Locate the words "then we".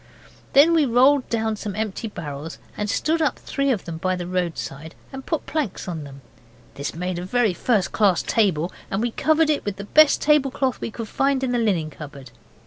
0.53-0.87